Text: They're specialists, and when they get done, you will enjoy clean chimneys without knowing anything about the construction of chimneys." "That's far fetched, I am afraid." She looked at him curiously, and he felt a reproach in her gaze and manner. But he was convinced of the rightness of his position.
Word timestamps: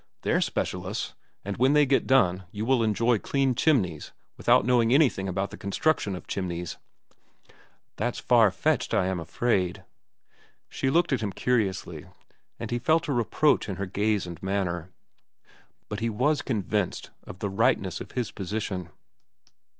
They're 0.23 0.41
specialists, 0.41 1.13
and 1.45 1.57
when 1.57 1.73
they 1.73 1.85
get 1.85 2.07
done, 2.07 2.45
you 2.51 2.65
will 2.65 2.81
enjoy 2.81 3.19
clean 3.19 3.53
chimneys 3.53 4.13
without 4.35 4.65
knowing 4.65 4.91
anything 4.91 5.27
about 5.27 5.51
the 5.51 5.59
construction 5.59 6.15
of 6.15 6.25
chimneys." 6.25 6.77
"That's 7.97 8.17
far 8.17 8.49
fetched, 8.49 8.95
I 8.95 9.05
am 9.05 9.19
afraid." 9.19 9.83
She 10.69 10.89
looked 10.89 11.13
at 11.13 11.21
him 11.21 11.31
curiously, 11.31 12.07
and 12.59 12.71
he 12.71 12.79
felt 12.79 13.07
a 13.07 13.13
reproach 13.13 13.69
in 13.69 13.75
her 13.75 13.85
gaze 13.85 14.25
and 14.25 14.41
manner. 14.41 14.89
But 15.87 15.99
he 15.99 16.09
was 16.09 16.41
convinced 16.41 17.11
of 17.25 17.37
the 17.37 17.51
rightness 17.51 18.01
of 18.01 18.13
his 18.13 18.31
position. 18.31 18.89